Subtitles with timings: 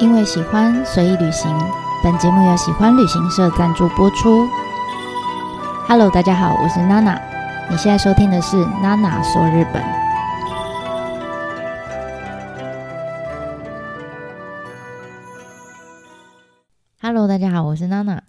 [0.00, 1.54] 因为喜欢，随意旅行。
[2.02, 4.48] 本节目由喜欢旅行社赞助播出。
[5.86, 7.20] Hello，大家好，我是娜娜。
[7.70, 9.84] 你现在收听的是娜娜说日本。
[17.02, 18.22] Hello，大家好，我是娜娜。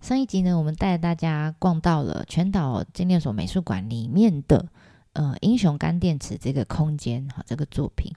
[0.00, 4.66] 上一集呢，我们带大家逛到了全岛精炼所美术馆里面的
[5.14, 8.12] 呃英雄干电池这个空间哈，这个作品。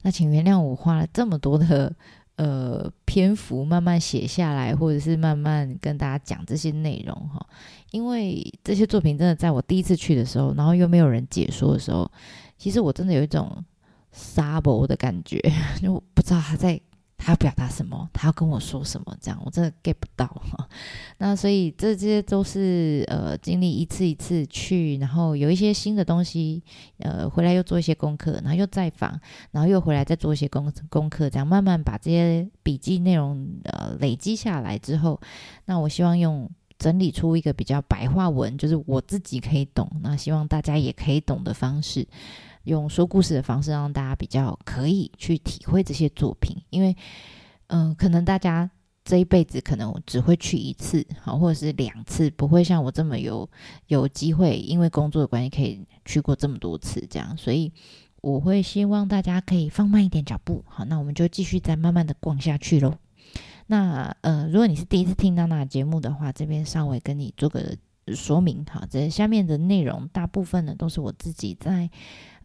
[0.00, 1.92] 那请原谅我花了这么多的。
[2.38, 7.44] 呃，篇幅慢慢写下来，或者是慢慢跟大家讲这些内容哈，
[7.90, 12.10] 因为这些作品真的在我第一次去的时候，然后又没有人解说的时候，
[12.56, 13.64] 其实我真的有一种
[14.12, 15.38] 沙博的感觉，
[15.82, 16.80] 就不知道他在。
[17.28, 18.08] 他表达什么？
[18.10, 19.14] 他要跟我说什么？
[19.20, 20.42] 这样我真的 get 不到。
[21.18, 26.62] 那所以这些都是呃经历一次一次去，然后有一些新的东西，
[27.00, 29.20] 呃回来又做一些功课，然后又再访，
[29.50, 35.20] 然后又回来再做一些功功课，这样慢慢把这些笔记内容呃累积下来之后，
[35.66, 42.06] 那我希望用整理出一个比较白话文，就是我自己可以懂，那希望大家也可以懂的方式。
[42.68, 46.94] 用说故事的方式，让大家比较可以去体会这些作品，因为，
[47.68, 48.70] 嗯，可能大家
[49.04, 53.48] 这一辈子可能只会去一次，好，或者是两次，不会像我这么有
[53.86, 57.72] 有机会，因为工作的关系可以去过这么多次，这样，所以
[58.20, 62.94] 我会希望大家可以放慢一点脚步，好，那我们就继续再慢慢的逛下去喽。
[63.66, 67.76] 那，呃，如果你是第一次听娜娜节目的话，这边稍微跟你做个
[68.14, 71.90] 说明，好，这下面的内容大部分呢都是我自己在。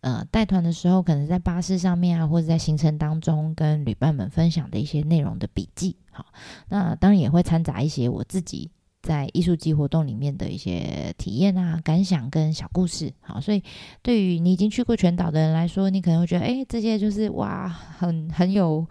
[0.04, 6.26] 呃，带团的时候，可能在巴士上面啊，或者在行程当中跟旅伴们分享的一些内容的笔记，好，
[6.68, 8.70] 那当然也会掺杂一些我自己
[9.02, 13.64] 在艺术季活动里面的一些体验啊、感想跟小故事，好，所以
[14.02, 18.86] 对于你已经去过全岛的人来说，你可能会觉得，哎，这些就是哇，很很有。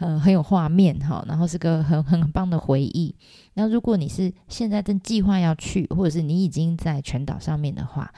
[0.00, 3.12] 呃，很有画面哈，然后是个很很棒的回忆。
[3.54, 8.08] 那如果你是现在正计划要去，或者是你已经在全岛上面的话，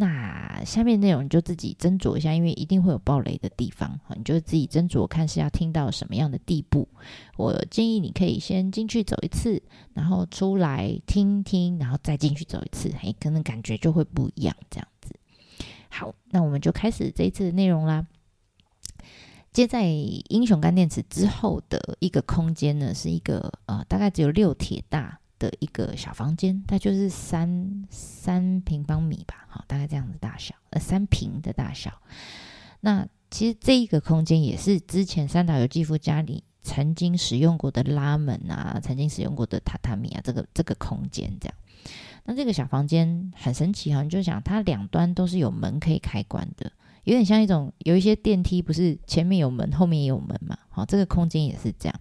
[0.00, 6.88] 那下面内容你就自己斟酌一下，因为一定会有暴雷的地方你就自己斟酌看是要听到什么样的地步。
[7.36, 9.60] 我建议你可以先进去走一次，
[9.94, 14.54] 然后出来听听，然后再进去走一次，嘿，可能感觉就会不一样。
[14.70, 15.12] 这样子，
[15.88, 18.06] 好，那我们就开始这一次的内容啦。
[19.52, 31.92] 接在英雄干电池之后的一个空间呢，是一个呃，大概只有六铁大的一个小房间，它就是三三平方米吧，好，大概这样的大小，呃，三平的大小。
[32.80, 41.54] 那其实这一个空间也是之前三岛由纪夫家里曾经使用过的拉门啊，曾经使用过的榻榻米啊，这个这个空间这样。
[42.24, 46.70] 那这个小房间很神奇哈，你就想它两端都是有门可以开关的。
[47.04, 50.58] 有点像一种有一些电梯，不是前面有门，后面也有门嘛？
[50.68, 52.00] 好，这个空间也是这样。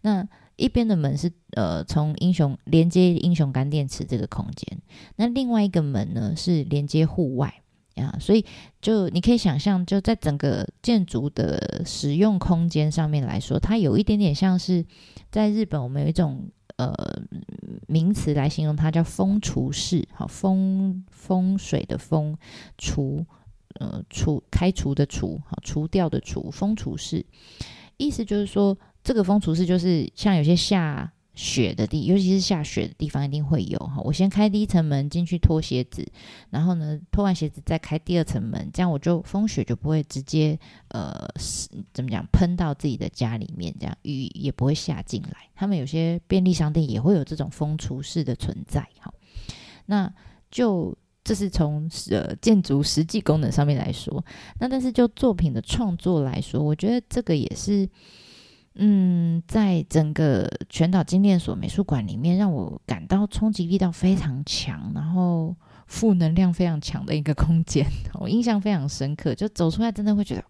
[0.00, 0.26] 那
[0.60, 4.78] 一边的门是呃，从英雄连接英雄干电池这个空间，
[5.16, 7.62] 那另外一个门呢是连接户外
[7.96, 8.16] 啊。
[8.20, 8.44] 所以
[8.80, 14.84] 就你可以想象，就在整个建筑的使用空间上面来说，它有一点点像是
[15.30, 16.94] 在日本，我们有一种呃
[17.88, 20.06] 名词来形容它，叫风除式。
[20.12, 22.36] 好，风风水的风
[22.76, 23.24] 除。
[23.78, 27.24] 呃，除开除的除，好除掉的除，风除式，
[28.00, 34.00] 意思就是说，这个风除式就是像有些下雪的地，尤其是下雪的地方，一定会有哈。
[34.02, 36.06] 我先开第一层门进去脱鞋子，
[36.48, 40.58] 然后呢，脱完鞋子再开第二层门，这样我就风雪就不会直接
[40.88, 41.28] 呃
[41.92, 45.48] 怎么讲喷到自己的家里面，这样雨也不会下进来。
[45.54, 49.12] 他们有些便利商店也会有这种风除式的存在，哈。
[49.86, 50.12] 那
[50.50, 50.96] 就。
[51.30, 54.24] 这是从呃建筑实际功能上面来说，
[54.58, 57.88] 那但是就作品的创作来说，我觉得这个也是，
[58.74, 65.54] 嗯，在整个全岛精炼所美术馆里面，让我感到冲击力道非常强，然后
[65.86, 67.86] 负能量非常强的一个空间，
[68.18, 70.44] 我印象非常深刻，就走出来真的会觉得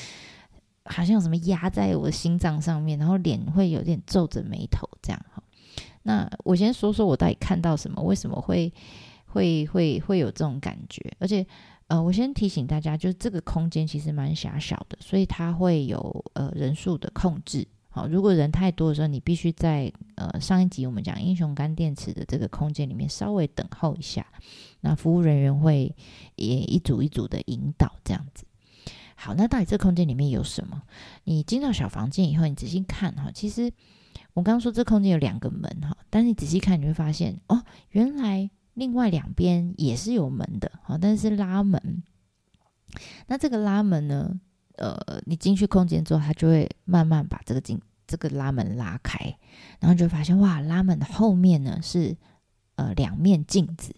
[0.90, 5.42] 好像有什么压在我的心脏上面，然后脸会有点皱着眉头这样哈。
[6.04, 8.72] 那我先说说我到底看到什么，为什么会？
[9.36, 11.46] 会会会有这种感觉，而且，
[11.88, 17.68] 呃，我先提醒大家，就是这个空间其实蛮狭小的，所以它会有呃人数的控制。
[17.90, 24.26] 好，如果人太多的时候，你必须在呃上一集我们讲英雄干电池的这个空间里面稍微等候一下，
[24.80, 25.94] 那服务人员会
[26.36, 28.46] 也一组一组的引导这样子。
[29.14, 30.82] 好，那到底这空间里面有什么？
[31.24, 33.70] 你进到小房间以后，你仔细看哈，其实
[34.32, 38.50] 我刚刚说这空间有两个门哈，但是你仔细看你会发现哦，原来。
[38.76, 42.04] 另外两边也是有门的，好，但是拉门。
[43.26, 44.40] 那这个拉门呢？
[44.76, 44.94] 呃，
[45.24, 49.18] 你进去空间之后，它就会慢慢把这个进这个拉门拉开，
[49.80, 52.14] 然后就发现哇，拉门的后面呢是
[52.74, 53.96] 呃两面镜子，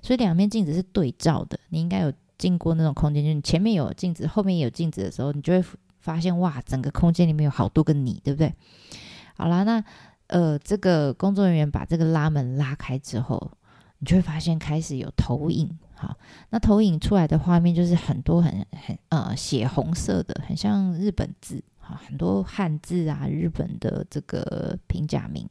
[0.00, 1.58] 所以两面镜子是对照的。
[1.70, 5.68] 你应该有进过那种空间，就是你前面有镜子，后面也有镜子的时候，你就会
[5.98, 8.54] 发现哇，整个空间里面有好多个你，对不对？
[9.34, 9.84] 好啦，那
[10.28, 13.50] 呃，这个工作人员把这个拉门拉开之后，
[14.00, 15.78] 你就会发现开始有投影。
[15.94, 16.18] 好，
[16.50, 21.62] 那投影出来的画面就是很多很很呃血红色的，很像日本字。
[22.06, 25.44] 很多汉字啊，日本的这个平假名，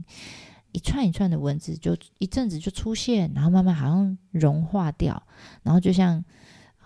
[0.72, 5.22] 一串一串的文字，就一阵子就出现，然后慢慢好像融化掉，
[5.64, 6.24] 然后就像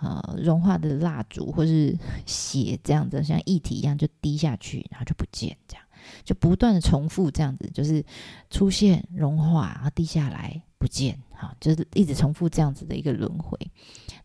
[0.01, 1.95] 呃融化的蜡烛或是
[2.25, 5.82] 血这样子，像液体一样就滴下去，然后就不见，这样
[6.23, 8.03] 就不断的重复这样子，就是
[8.49, 10.61] 出现融化，然后滴下来。
[10.79, 13.57] 不见，哈，就是一直重复这样子的一个轮回。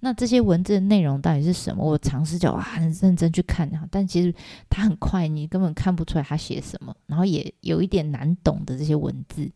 [0.00, 1.84] 那这些文字的内容到底是什么？
[1.84, 4.34] 我尝试就啊很认真去看哈，但其实
[4.68, 9.48] 它很快，你根本看不出来他写什么，然后也有一点难懂的这些文字。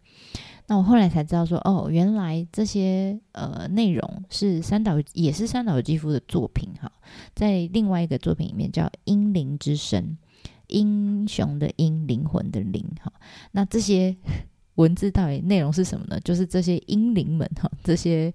[0.69, 6.93] 那我后来才知道说，哦，原来这些呃内容是三岛也是三岛由纪夫的作品哈，
[7.35, 10.01] 在另外一个作品里面叫《英灵之声》，
[10.73, 13.13] 英雄的英，灵魂的灵哈。
[13.53, 14.17] 那这些。
[14.77, 16.19] 文字到底内容是什么呢？
[16.21, 18.33] 就是这些英灵们哈，这些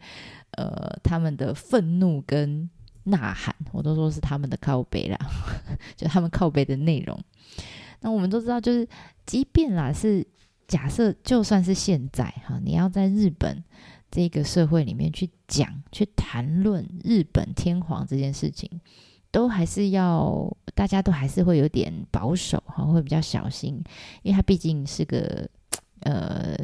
[0.52, 2.70] 呃他们的愤怒跟
[3.06, 5.18] 呐喊，我都说是他们的靠背啦，
[5.98, 7.20] 就他们靠背的内容。
[8.02, 8.88] 那我们都知道，就是
[9.26, 10.26] 即便啦是
[10.68, 13.64] 假设，就算是现在哈，你要在日本
[14.12, 18.70] 这个社会里面去讲、去谈论日本天皇这件事情，
[19.38, 23.76] 都还是要大家都还是会有点保守哈，会比较小心，
[24.24, 25.48] 因为它毕竟是个。
[26.02, 26.56] 呃，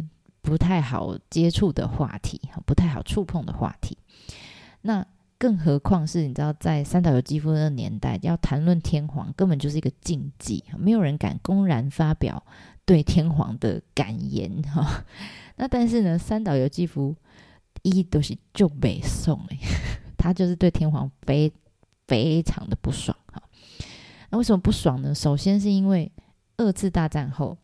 [0.43, 3.97] 不太好接触的话题哈，不太好触碰的话题。
[4.81, 5.05] 那
[5.39, 12.41] 更何况是你知道，在三岛由纪夫那个年代，要谈论天皇，根本就是一个禁忌，没有人敢公然发表
[12.85, 15.03] 对天皇的感言哈。
[15.55, 17.15] 那但是呢，三岛由纪夫
[17.81, 19.57] 一都是就北宋哎，
[20.15, 21.51] 他就是对天皇非
[22.13, 23.41] 非常的不爽哈。
[24.29, 25.15] 那为什么不爽呢？
[25.15, 26.11] 首先是因为
[26.57, 27.57] 二次大战后。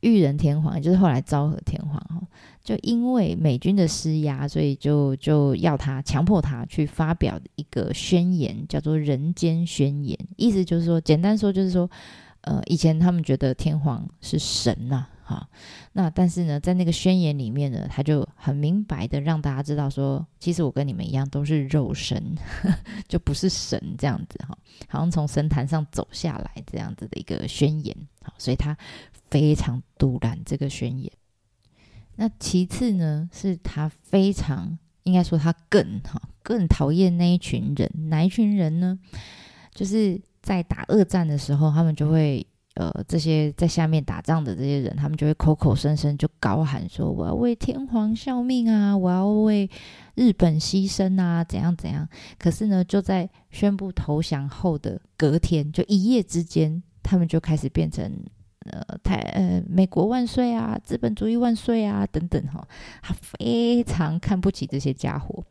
[0.00, 2.22] 裕仁天皇，也就是后来昭和天皇，哈，
[2.64, 11.88] 就因为美军的施压，所以就就要他强迫他去发表一个宣言，叫做《人间宣言》，意思就是说，简单说就是说，
[12.40, 15.48] 呃，以前他们觉得天皇是神呐，哈，
[15.92, 22.36] 那但是呢，在那个宣言里面呢，他就很明白的让大家知道说，其实我跟你们一样都是肉身，
[23.08, 28.76] 就不是神这样子，哈，好像从神坛上走下来这样子的一个宣言，好，所以他。
[29.30, 31.08] 非常独然这个宣言。
[32.16, 38.98] 那其次呢，是他非常应该说他更哈更讨厌那一群人，哪一群人呢？
[39.72, 42.44] 就是在打二战的时候，他们就会
[42.80, 49.68] 呃这些在下面打仗的这些人，他们就会口口声声就高喊说我要为天皇效命啊，我要为
[50.14, 52.08] 日本牺牲啊，怎样怎样。
[52.38, 58.10] 可是呢，就在宣布投降后的隔天，就一夜之间，他们就开始变成。
[58.66, 62.62] 呃，太呃，美国万岁啊，资本主义万岁啊，等等哈，
[63.00, 65.42] 他非常看不起这些家伙，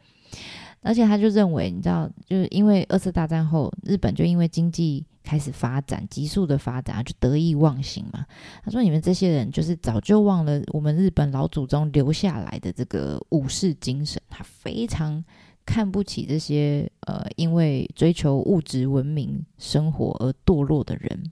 [0.83, 8.25] 而且他就认为，你知道，就是因为二次大战后，日本就因为经济开始发展，急速的发展，就得意忘形嘛。
[8.63, 15.23] 他说，你们这些人就是早就忘了我们日本老祖宗留下来的这个武士精神，他非常
[15.63, 21.31] 看不起这些呃，因为追求物质文明生活而堕落的人。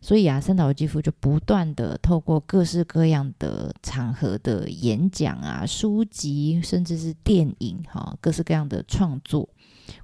[0.00, 9.46] 所以啊，三岛由纪夫就不断的透过各式各样的场合的演讲啊、书籍，甚至是电影，哈，各式各样的创作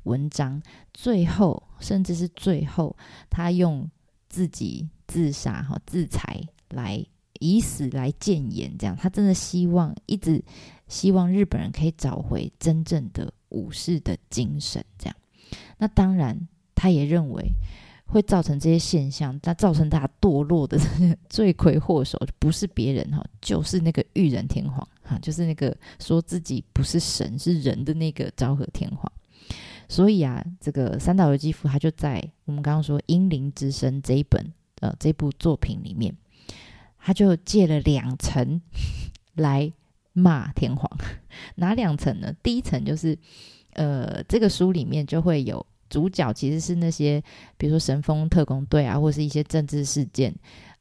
[0.04, 0.62] 文章，
[0.92, 2.96] 最后甚至是最后，
[3.30, 3.90] 他用
[4.28, 7.04] 自己自杀、哈自裁来
[7.40, 10.42] 以死来谏言，这样，他真的希望一直
[10.88, 15.16] 希望日本人可以找回真正的武士的精神，这样。
[15.78, 17.52] 那当然，他也认为。
[18.06, 20.78] 会造成这些现象，那造成大家堕落的
[21.28, 29.10] 罪魁祸首不是别人哈，就是那个裕仁天皇哈，就是那个说自己不是神是人的那个昭和天皇。
[29.88, 36.16] 所以啊，这个三岛由纪夫他就在我们刚刚说《英灵之声》这一本呃这部作品里面，
[36.98, 38.60] 他就借了两层
[39.34, 39.72] 来
[40.12, 40.90] 骂天皇。
[41.56, 42.34] 哪两层呢？
[42.42, 43.18] 第一层就是
[43.72, 45.64] 呃这个书里面就会有。
[45.90, 47.22] 主角其实是那些，
[47.56, 50.34] 比如说神风特工队啊，或是一些政治事件，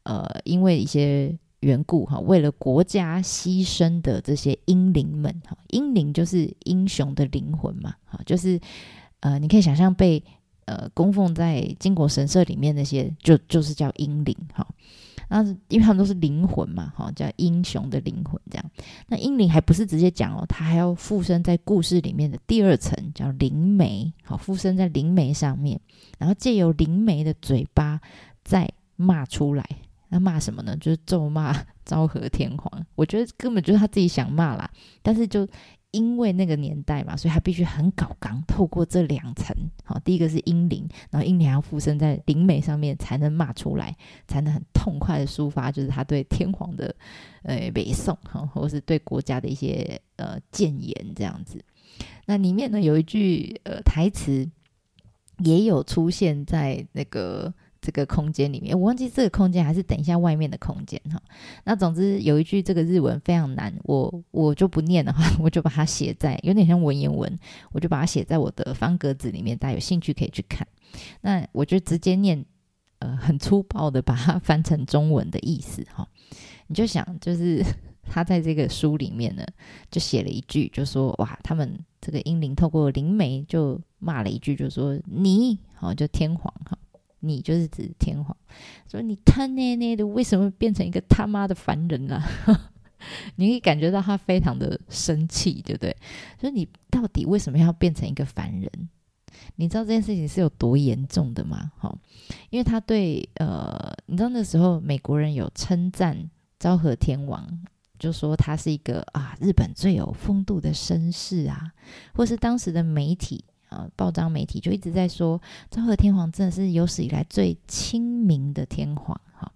[0.03, 8.59] 呃，因为一些缘故哈，为了国家牺牲的这些英灵们哈，英灵就是英雄的灵魂嘛，哈，就是
[9.21, 10.23] 呃，你可以想象被
[10.65, 14.67] 呃供奉在金国神社里面那些，就就是叫英灵哈。
[15.29, 18.71] 那因为他们都是灵魂嘛，哈，叫英雄的灵魂这样。
[19.07, 25.79] 那英灵还不是直接讲哦，他还要附身在故事里面的第二层，叫灵媒，好，附身在灵媒上面，
[26.19, 27.99] 然后借由灵媒的嘴巴
[28.43, 29.65] 再骂出来。
[30.13, 30.77] 那骂什么呢？
[30.77, 32.85] 就是咒骂昭和天皇。
[32.93, 34.69] 我觉得根本就是他自己想骂啦，
[35.01, 35.47] 但是就。
[35.95, 43.95] 因为那个年代嘛，所以他必须很搞刚，透过这两层，好，第一个是阴灵，然后阴灵要附身在灵媒上面，才能骂出来，
[44.27, 46.95] 才能很痛快的抒发，就是他对天皇的
[47.43, 51.63] 呃北宋哈，或是对国家的一些呃谏言这样子。
[52.25, 54.49] 那里面呢有一句呃台词，
[55.43, 57.53] 也有出现在那个。
[57.83, 61.21] 这个空间里面，我忘记这个空间还是等一下外面的空间哈。
[61.65, 67.37] 那总之有一句这个日文非常难，我我就不念了哈， 我就把它写在有点像文言文，
[67.73, 70.65] 我就把它写在我的方格子里面，大家有兴趣可以去看。
[71.19, 72.45] 那我就直接念，
[72.99, 76.07] 呃，很粗暴的把它翻成中文的意思哈。
[76.67, 77.61] 你就想，就是
[78.09, 79.45] 他在这个书里面呢，
[79.91, 86.77] 就写了一句，就说哇，他们这个英灵透过灵媒就骂了一句，就说你好，就天皇哈。
[87.25, 88.35] 你就是指天皇，
[88.91, 92.21] 说你他奶奶的为什么变成一个他妈的凡人啊？
[93.35, 95.95] 你可以感觉到他非常的生气，对不对？
[96.39, 98.69] 所以你到底为什么要变成一个凡人？
[99.55, 101.71] 你知道这件事情是有多严重的吗？
[101.77, 101.93] 哈，
[102.49, 107.47] 因为他对呃，你知道那时候美国人有称赞昭和天王，
[107.97, 111.71] 就说他是一个啊日本最有风度的绅士啊，
[112.13, 113.45] 或是当时的媒体。
[113.73, 119.51] 呃，报章媒体就一直在说昭和天皇真的是有史以来最亲民的天皇哈。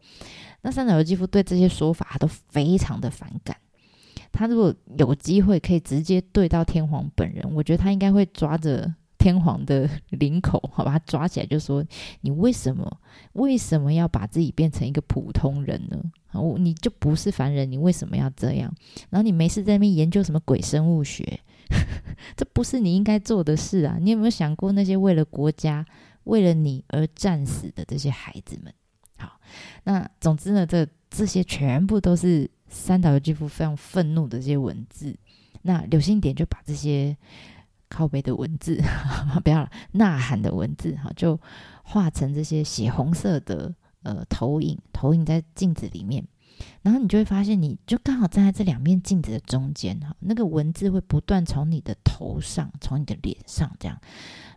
[0.61, 3.55] 那三岛由纪夫对这些说法都非常的反感。
[4.31, 11.83] 他如果有机会可以直接对到天皇本人，我觉得他应该会抓着天皇的领口，好把他抓起来，就说
[12.21, 12.99] 你为什么
[13.33, 15.97] 为什么要把自己变成一个普通人呢？
[16.33, 18.73] 我你就不是凡人，你为什么要这样？
[19.09, 21.39] 然后你没事在那边研究什么鬼生物学？
[22.37, 23.97] 这不是你应该做的事啊！
[23.99, 25.83] 你有没有想过那些为了国家、
[26.25, 28.71] 为了你而战死的这些孩子们？
[29.17, 29.39] 好，
[29.83, 35.17] 那总之呢，这这些全部都是三岛由纪夫非常愤怒的这些文字。
[35.63, 37.17] 那刘星点就把这些
[37.89, 38.79] 靠背的文字，
[39.43, 41.39] 不要了，呐喊的文字，哈，就
[41.83, 46.23] 画成这些血红色的呃投影，投影在镜子里面。
[46.81, 53.99] 然后你就会发现，你就刚好站在这两面镜子的中间哈，那个文字会不断从你的头上、从你的脸上这样，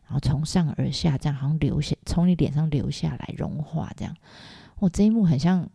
[0.04, 4.16] 然后从上而下这样，好像流下从你脸上流下来融化这样。
[4.78, 5.68] 我这一幕很像，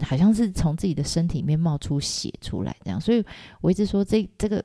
[0.00, 3.00] 好像是从自己的身体里面冒出血出来这样。
[3.00, 3.24] 所以
[3.60, 4.64] 我一直说，这这个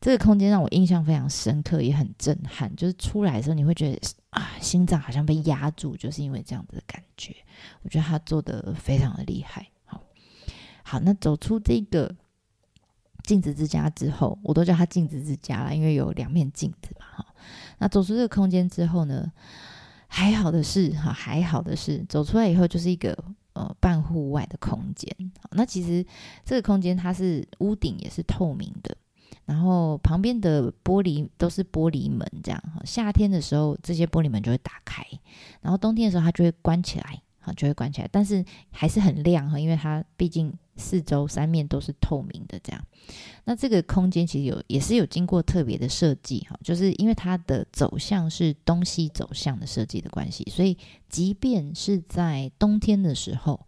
[0.00, 2.74] 这个空间让我印象非常深刻，也很震撼。
[2.76, 3.98] 就是出来的时候，你会觉得
[4.30, 7.34] 啊，心脏好像被压住，就是因为这样子的感觉。
[7.82, 9.66] 我觉得他做的非常的厉害。
[10.90, 12.12] 好，那走出这个
[13.22, 17.06] 镜子之家之后，我都叫它镜子之家了，因为有两面镜子嘛。
[17.06, 17.26] 哈，
[17.78, 19.30] 那走出这个空间之后呢，
[20.08, 23.16] 还好的是，哈，还好的是，走出来以后就是一个
[23.52, 25.08] 呃半户外的空间。
[25.52, 26.04] 那其实
[26.44, 28.96] 这个空间它是屋顶也是透明的，
[29.44, 32.60] 然后旁边的玻璃都是玻璃门，这样。
[32.74, 35.06] 哈夏天的时候这些玻璃门就会打开，
[35.60, 37.22] 然后冬天的时候它就会关起来，
[37.54, 40.52] 就会关起来，但是还是很亮哈，因为它毕竟。
[40.76, 42.82] 四周三面都是透明的，这样。
[43.44, 50.78] 那这个空间其实有也是有经过特别的设计哈，就是因为它的走向是东西走向的设计的关系，所以
[51.10, 53.60] 即便是在冬天的时候，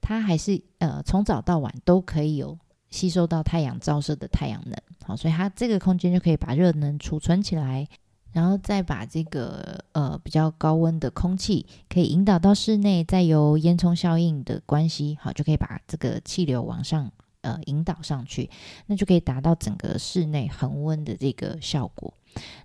[0.00, 2.56] 它还是呃从早到晚都可以有
[2.88, 7.88] 吸收到太阳照射的太阳能，好，所以它这个空间就可以把热能储存起来。
[8.32, 17.10] 然后再把这个呃比较高温的空气可以引导到室内，再由烟囱效应的关系，好就可以把这个气流往上
[17.40, 18.50] 呃引导上去，
[18.86, 22.14] 那就可以达到整个室内恒温的这个效果。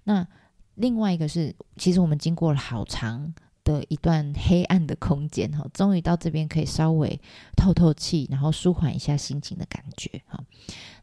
[0.04, 0.28] 那
[0.76, 3.34] 另外一个是，其实我们经过了好长。
[3.66, 7.20] 的一段黑暗的空间哈，终于到这边可以稍微
[7.58, 10.42] 透透气，然后舒缓一下心情的感觉哈。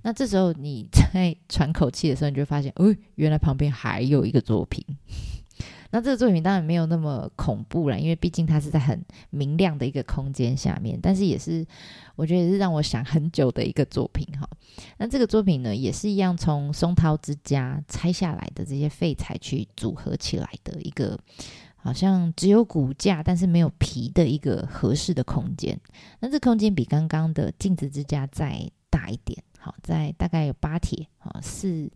[0.01, 4.83] 那这时候你在 喘口气的时候，你就发现，哦，原来旁边还有一个作品。
[5.91, 11.67] 那这个作品当然没有那么恐怖了，因为毕竟它是在很明亮的一个空间下面，但是也是
[12.17, 14.49] 我觉得也是让我想很久的一个作品哈。
[14.97, 21.19] 那这个作品呢，也是一样从松涛之家拆下来的这些废材去组合起来的一个。
[21.83, 25.79] 好像只有骨架，但是没有皮的一个合适的空间。
[26.21, 31.91] 那这空间比刚刚的镜子之家再大一点，好，在大概有八铁，好四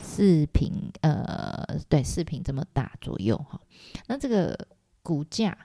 [0.00, 3.60] 四平，呃，对，四平这么大左右哈。
[4.06, 4.58] 那这个
[5.02, 5.56] 骨架，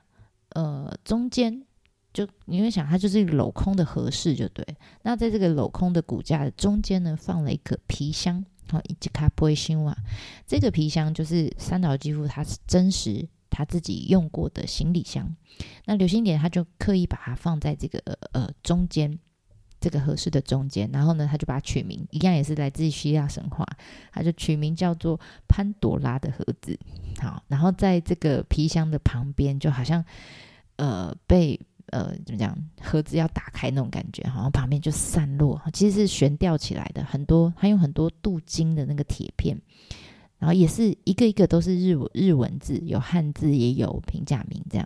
[0.49, 1.63] 呃，中间
[2.11, 4.65] 就你会想，它就是一个镂空的合适，就对。
[5.03, 9.95] 那在这个镂空的骨架的中间呢，放了一个皮箱，好，以及卡波辛瓦。
[10.45, 15.33] 这个皮箱就是三岛肌肤，它是真实他自己用过的行李箱。
[15.85, 17.99] 那刘星点他就刻意把它放在这个
[18.33, 19.17] 呃中间。
[19.79, 23.67] 这个合适的中间，然后呢，他就把它取名，一样也是来自希腊神话，
[24.13, 26.79] 他就取名叫做潘多拉的盒子。
[27.19, 30.01] 好，然后在这个皮箱的旁边，就好像
[30.77, 39.59] 呃被呃怎么讲，盒子要打开那种感觉，好像旁边就散落，其实是悬吊起来的，很多他用很多镀金的那个铁片，
[40.43, 44.85] 然后也是一个一个都是日日文字，有汉字也有平假名这样，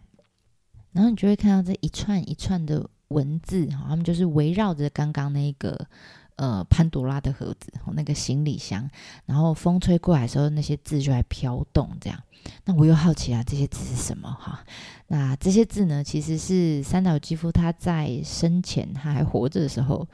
[0.91, 2.87] 然后你就会看到这一串一串的。
[3.09, 5.87] 文字哈，他们就是围绕着刚刚那个
[6.35, 8.85] 呃潘多拉的盒子，那个行李箱，
[9.25, 12.21] 然后风吹过来的时候，那些字就在飘动，这样。
[12.65, 14.61] 那我又好奇啊，这些字是什么哈？
[15.07, 20.05] 那这些字呢，其实是三岛基夫他在生前他还活着的时候，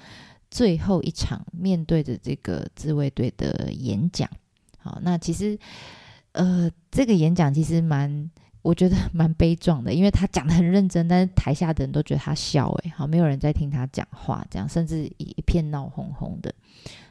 [0.51, 4.29] 最后一场面对着这个自卫队的演讲。
[4.83, 5.57] 好，那其实
[6.33, 8.29] 呃，这个演讲其实蛮。
[8.63, 16.55] 我觉得蛮悲壮的，因为他讲的很认真，但是台下的人都觉得他笑，诶，好，没有人在听他讲话，这样甚至一片闹哄哄的。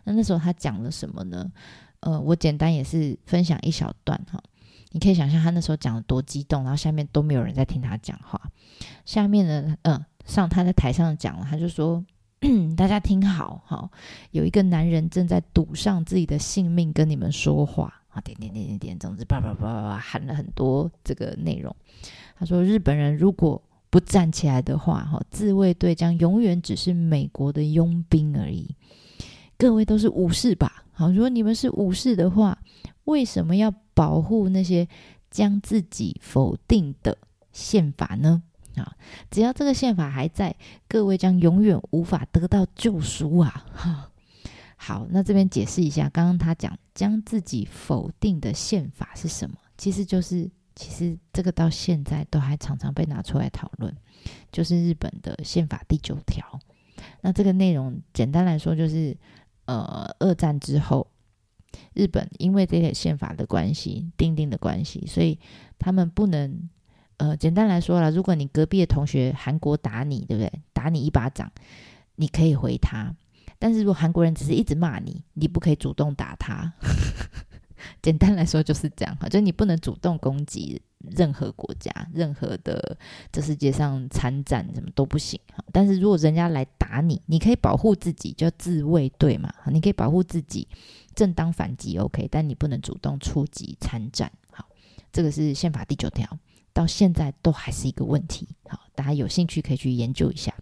[0.04, 1.52] 那那时候他讲了什么呢？
[2.00, 4.42] 呃，我简单也是分享一小段哈，
[4.92, 8.40] 你可以想象他那时候讲的多激动，然后下面都没有人在听他讲话。
[9.04, 12.02] 下面呢，嗯，上他在台上讲了，他就说
[12.76, 13.88] ：“大家听好，哈，
[14.32, 21.74] 有一个男人正在赌上自己的性命跟你们说话。”啊，点点点点点，总之叭叭叭叭叭喊了很多这个内容。
[22.36, 28.74] 他说，日本人如果不站起来的话，哈，自卫队将永远只是美国的佣兵而已。
[29.56, 30.84] 各位都是武士吧？
[30.92, 32.58] 好，如果你们是武士的话，
[33.04, 34.88] 为什么要保护那些
[35.30, 37.16] 将自己否定的
[37.52, 38.42] 宪法呢？
[38.76, 38.96] 啊，
[39.30, 40.54] 只要这个宪法还在，
[40.88, 43.66] 各位将永远无法得到救赎啊！
[44.76, 49.56] 好，那这边解释一下，刚刚他讲将自己否定的宪法是什么？
[49.78, 53.96] 其实就是，其实这个到现在都还常常被拿出来讨论，
[54.50, 56.58] 就是日本的宪法第九条。
[57.20, 59.16] 那这个内容简单来说，就是
[59.66, 61.06] 呃，二战之后，
[61.94, 65.38] 日本因为这个宪法的关系、定定的关系，所以
[65.78, 66.68] 他们不能
[67.18, 70.52] 呃，简单来说了，如果你隔壁的同学韩国打你，对不对？
[70.72, 71.50] 打你一巴掌，
[72.16, 73.14] 你可以回他。
[73.58, 76.72] 但是如果韩国人只是一直骂你，你不可以主动打他。
[78.00, 80.80] 简单来说就是这样哈，就你不能主动攻击
[81.16, 82.96] 任何国家、任何的
[83.32, 85.64] 这世界上参战什么都不行哈。
[85.72, 89.52] 但是如果人家来打你，你可以保护自己，叫自卫队嘛。
[89.66, 90.66] 你可以保护自己，
[91.14, 94.30] 正当反击 OK，但你不能主动出击参战。
[94.52, 94.68] 好，
[95.12, 96.38] 这个是宪法第九条，
[96.72, 98.48] 到现在都还是一个问题。
[98.68, 100.54] 好，大家有兴趣可以去研究一下。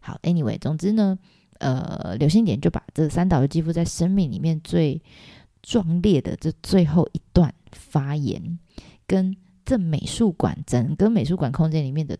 [0.00, 1.18] 好，Anyway，总之呢。
[1.60, 5.00] 呃，刘星点就把这三岛由纪夫在生命里面最
[5.62, 8.58] 壮烈的这最后一段发言，
[9.06, 12.18] 跟这美术馆整个美术馆空间里面的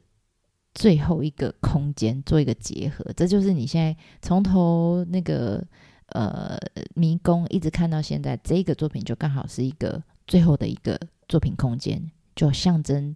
[0.72, 5.62] 最后一个空间做一个结合，这就是你现在从头那个
[6.11, 6.57] 呃
[6.94, 10.98] 迷宫一直看到现在这个作品，就刚好是一个最后的一个
[11.29, 12.00] 作品空间，
[12.34, 13.14] 就象征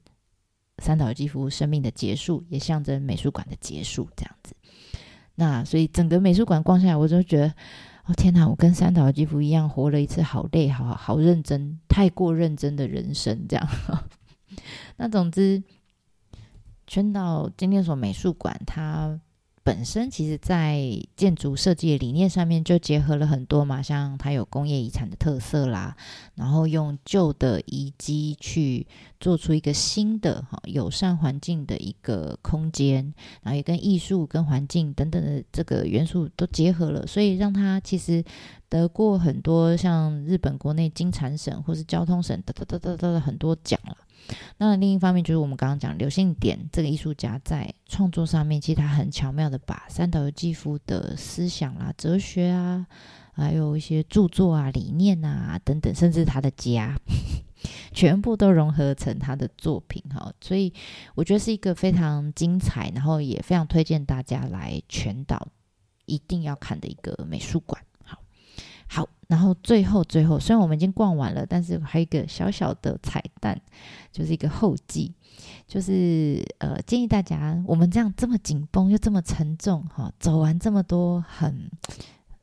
[0.78, 4.54] 三岛由纪夫生命的结束，也象征美术馆的结束，这样子。
[5.34, 7.54] 那所以整个美术馆逛下来，我就觉得，
[8.06, 13.68] 哦天哪，我跟三岛基夫一样活了一次好累、好好认真、太过认真的人生，这样。
[14.96, 15.62] 那总之，
[16.86, 19.20] 圈到今天所美术馆，它。
[19.68, 20.80] 本身其实，在
[21.14, 25.94] 建筑设计的理念上面就结合了很多嘛，像它有工业遗产的特色啦，
[26.36, 28.86] 然后用旧的遗迹去
[29.20, 38.24] 做出一个新的哈友善环境的一个空间，然后也跟艺术、跟环境等等的这个元素都结合了，所以让它其实
[38.70, 43.94] 得过很多像日本国内金产省或是交通省得得得得得很多奖了。
[44.58, 52.86] 那另一方面，就是我们刚刚讲刘信典这个艺术家在创作上面，其实他很巧妙的把三岛由纪夫的思想啦、哲学啊，
[53.32, 56.98] 还有一些著作啊、理念啊等等，甚至他的家，
[57.94, 60.32] 全部都融合成他的作品哈。
[60.40, 60.72] 所以
[61.14, 65.48] 我觉得是一个非常精彩，然后也非常推荐大家来全岛
[66.04, 67.80] 一定要看的一个美术馆。
[68.88, 73.60] 好，然后最后最后，虽然我们已经逛完了，但是还有一个小小的彩蛋，
[74.10, 75.12] 就是一个后记，
[75.66, 81.70] 就是呃，建议大家，我们这样这么紧绷又这么沉重，哈，走完这么多很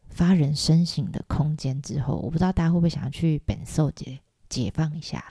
[0.10, 5.26] 发人深省的空间之后，我不知道大家会不会想要去本寿解解放一下。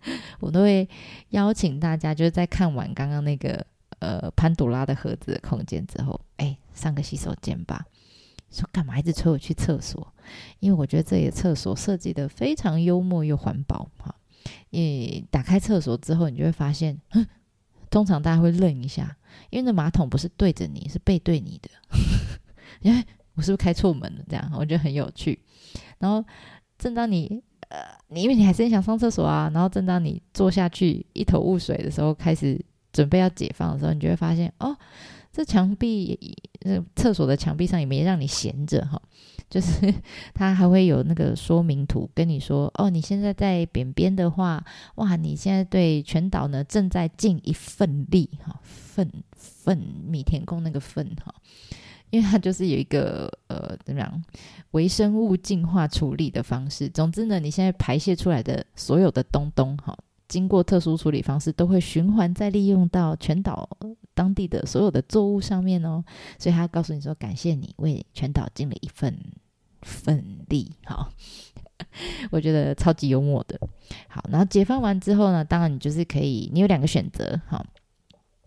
[0.40, 0.88] 我都会
[1.30, 3.64] 邀请大家，就是在看完刚刚那个
[3.98, 7.84] 呃潘朵拉的盒子的空间之后，哎，上个洗手间吧。
[8.50, 10.12] 说干嘛一直催我去厕所？
[10.60, 14.14] 因为我觉得这里的厕所设计的非常幽默又环保哈。
[14.70, 17.00] 你打开厕所之后，你就会发现，
[17.90, 19.16] 通常大家会愣一下，
[19.50, 21.70] 因为那马桶不是对着你，是背对你的。
[22.80, 24.24] 因 为，我是不是开错门了？
[24.28, 25.38] 这样我觉得很有趣。
[25.98, 26.24] 然后
[26.78, 32.58] 正当你呃，你因为你还是很想上厕所啊，然后正当你坐下去一头雾水的时候，开始
[32.92, 34.76] 准备要解放的时候，你就会发现哦。
[35.38, 36.18] 这墙壁，
[36.62, 39.00] 呃，厕所的墙壁上也没让你闲着哈，
[39.48, 39.94] 就是
[40.34, 44.64] 它还会有那个说明图跟你说，哦，你现在在扁边的话，
[44.96, 51.32] 哇，你现在对全岛呢正在尽一份力哈，份份米田共那个份哈，
[52.10, 54.24] 因为它就是有一个呃怎么样
[54.72, 59.96] 微生物净化处理的方式，总之呢，你现在排泄出来的所有的东东哈。
[60.28, 63.68] 经过特殊处理方式，都会循环再利用到全岛
[64.14, 66.04] 当地的所有的作物上面哦。
[66.38, 69.18] 所以他告诉你说：“感谢你为全岛尽了一份
[69.82, 71.10] 份力。”好，
[72.30, 73.58] 我觉得超级幽默的。
[74.08, 77.40] 好，然后解放完之后呢，当然你就是可以，你有两个选择。
[77.46, 77.64] 好，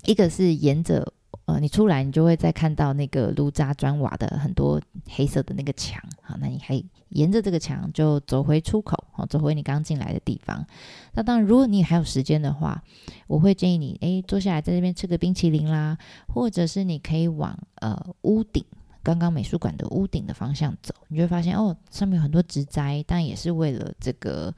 [0.06, 1.12] 一个是沿着。
[1.52, 10.66] 呃，你出来，你就会再看到那个炉渣砖瓦的很多黑色的那个墙，好，那你还沿着这个墙就走回出口，好，走回你刚进来的地方。
[11.14, 12.82] 那当然，如果你还有时间的话，
[13.28, 15.98] 我会建议你，诶，坐下来在这边吃个冰淇淋啦，
[16.34, 18.64] 或者是你可以往呃屋顶，
[19.04, 24.54] 刚刚美术馆的屋顶的方向走，你就会发现哦，上面有很多植栽，但也是为了这个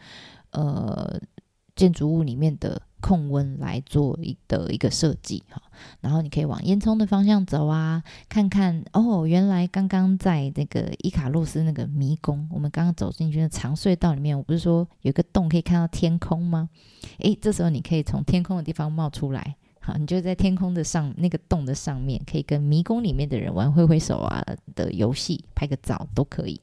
[0.51, 1.19] 呃
[1.75, 2.81] 建筑物里面的。
[3.03, 5.61] 控温来做一的一个设计哈，
[5.99, 16.69] 然后你可以往烟囱的方向走啊，看看哦，原来刚刚在那个伊卡洛斯那个迷宫，我们刚刚走进去的长隧道里面，我不是说有一个洞可以看到天空吗？
[17.17, 24.41] 诶，这时候你可以从天空的地方冒出来，好，你就在天空的上那个洞的上面，可以跟迷宫里面的人玩挥挥手啊
[24.75, 26.61] 的游戏，拍个照都可以。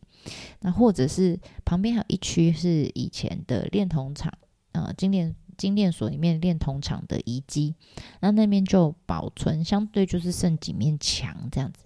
[0.60, 4.32] 那或者是旁边还有一区是以前的炼铜厂，
[4.72, 5.34] 呃，精炼。
[5.56, 7.74] 精炼所里面炼铜厂的遗迹，
[8.20, 11.84] 那那边就保存相对就是剩几面墙这样子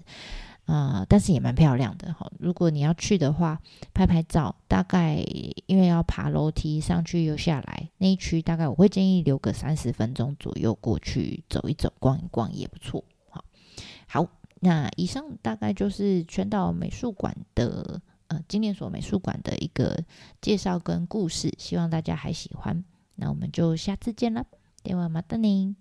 [0.66, 2.30] 啊，但是也蛮漂亮的哈。
[2.38, 3.60] 如果你要去的话，
[3.92, 5.16] 拍拍照，大概
[5.66, 13.02] 因为要爬楼梯上去又下来那一区，大概我会建议留个三十分钟左右过去走一走、逛一逛也不错。
[13.28, 13.44] 好，
[14.06, 14.28] 好，
[14.60, 18.00] 那以上大概就是全岛美术馆的
[18.34, 20.04] 呃精炼所美术馆的一个
[20.40, 22.84] 介绍跟故事，希望大家还喜欢。
[23.14, 24.46] 那我们就下次见了，
[24.82, 25.76] 电话马德宁。